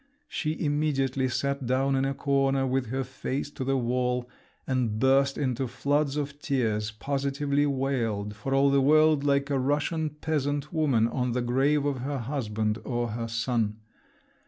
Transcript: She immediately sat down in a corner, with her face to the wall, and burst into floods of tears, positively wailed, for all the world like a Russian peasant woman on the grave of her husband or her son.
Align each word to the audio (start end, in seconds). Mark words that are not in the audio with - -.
She 0.27 0.59
immediately 0.59 1.29
sat 1.29 1.67
down 1.67 1.95
in 1.95 2.05
a 2.05 2.15
corner, 2.15 2.65
with 2.65 2.87
her 2.87 3.03
face 3.03 3.51
to 3.51 3.63
the 3.63 3.77
wall, 3.77 4.27
and 4.65 4.97
burst 4.97 5.37
into 5.37 5.67
floods 5.67 6.17
of 6.17 6.39
tears, 6.39 6.89
positively 6.89 7.67
wailed, 7.67 8.35
for 8.35 8.51
all 8.51 8.71
the 8.71 8.81
world 8.81 9.23
like 9.23 9.51
a 9.51 9.59
Russian 9.59 10.09
peasant 10.09 10.73
woman 10.73 11.07
on 11.07 11.33
the 11.33 11.43
grave 11.43 11.85
of 11.85 11.99
her 11.99 12.17
husband 12.17 12.79
or 12.83 13.09
her 13.09 13.27
son. 13.27 13.75